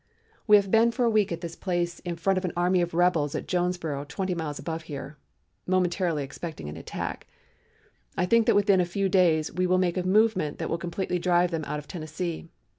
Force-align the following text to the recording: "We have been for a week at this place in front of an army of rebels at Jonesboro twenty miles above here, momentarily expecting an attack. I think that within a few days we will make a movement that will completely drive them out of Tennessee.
"We 0.47 0.55
have 0.55 0.71
been 0.71 0.89
for 0.91 1.05
a 1.05 1.11
week 1.11 1.31
at 1.31 1.41
this 1.41 1.55
place 1.55 1.99
in 1.99 2.15
front 2.15 2.39
of 2.39 2.43
an 2.43 2.53
army 2.57 2.81
of 2.81 2.95
rebels 2.95 3.35
at 3.35 3.47
Jonesboro 3.47 4.05
twenty 4.05 4.33
miles 4.33 4.57
above 4.57 4.81
here, 4.89 5.19
momentarily 5.67 6.23
expecting 6.23 6.67
an 6.67 6.75
attack. 6.75 7.27
I 8.17 8.25
think 8.25 8.47
that 8.47 8.55
within 8.55 8.81
a 8.81 8.83
few 8.85 9.09
days 9.09 9.53
we 9.53 9.67
will 9.67 9.77
make 9.77 9.97
a 9.97 10.03
movement 10.07 10.57
that 10.57 10.71
will 10.71 10.79
completely 10.79 11.19
drive 11.19 11.51
them 11.51 11.65
out 11.65 11.77
of 11.77 11.87
Tennessee. 11.87 12.49